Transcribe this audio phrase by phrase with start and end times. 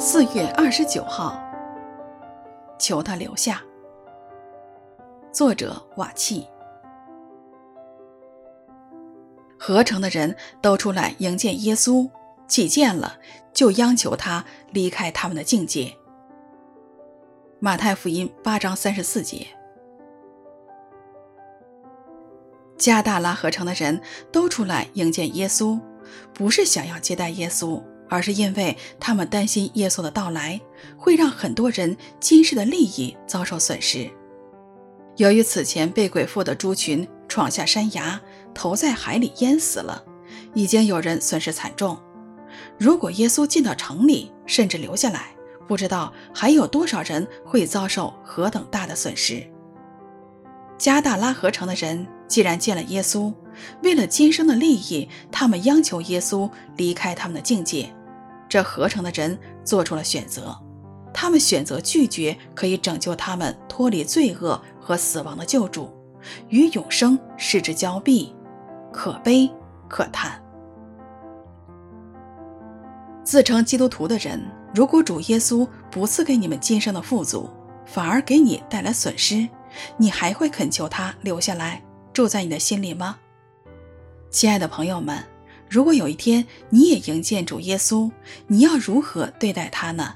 [0.00, 1.36] 四月二十九号，
[2.78, 3.60] 求他留下。
[5.32, 6.46] 作者瓦契。
[9.58, 12.08] 合城的人都出来迎接耶稣，
[12.46, 13.18] 既见了，
[13.52, 15.92] 就央求他离开他们的境界。
[17.58, 19.48] 马太福音八章三十四节。
[22.76, 25.80] 加大拉合城的人都出来迎接耶稣，
[26.32, 30.60] 不是想要接待耶稣，而是因为他们担心耶稣的到来
[30.96, 34.10] 会让很多人今世的利益遭受损失。
[35.16, 38.20] 由于此前被鬼附的猪群闯下山崖，
[38.54, 40.04] 投在海里淹死了，
[40.54, 41.98] 已经有人损失惨重。
[42.78, 45.30] 如果耶稣进到城里，甚至留下来，
[45.66, 49.42] 不知道还有多少人会遭受何等大的损失。
[50.78, 53.34] 加大拉合城的人既然见了耶稣，
[53.82, 57.92] 为了今生的利益，他们央求耶稣离开他们的境界。
[58.48, 60.56] 这合成的人做出了选择，
[61.12, 65.92] 他们选择拒绝可以拯救他们脱离罪恶和死亡的救主，
[66.48, 68.34] 与永生失之交臂，
[68.92, 69.50] 可悲
[69.88, 70.42] 可叹。
[73.22, 74.40] 自称基督徒的人，
[74.74, 77.50] 如果主耶稣不赐给你们今生的富足，
[77.84, 79.46] 反而给你带来损失，
[79.98, 81.82] 你还会恳求他留下来
[82.14, 83.18] 住在你的心里吗？
[84.30, 85.22] 亲爱的朋友们，
[85.68, 88.10] 如果有一天你也迎见主耶稣，
[88.46, 90.14] 你要如何对待他呢？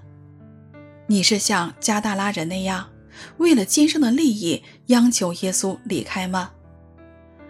[1.07, 2.89] 你是像加大拉人那样，
[3.37, 6.51] 为了今生的利益央求耶稣离开吗？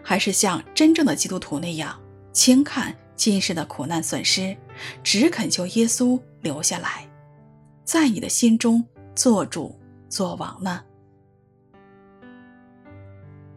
[0.02, 2.00] 还是像真正的基督徒那样，
[2.32, 4.56] 轻看今世的苦难损失，
[5.04, 7.08] 只恳求耶稣留下来，
[7.84, 9.78] 在你的心中做主？
[10.08, 10.82] 做王呢？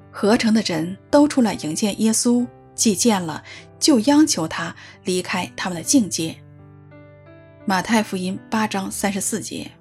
[0.09, 3.43] 合成的人都出来迎接耶稣，既见了，
[3.79, 6.35] 就央求他离开他们的境界。
[7.65, 9.71] 马太福音八章三十四节。